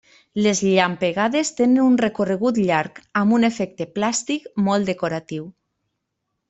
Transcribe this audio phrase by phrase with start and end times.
[0.45, 5.49] Les llampegades tenen un recorregut llarg amb un efecte plàstic molt decoratiu.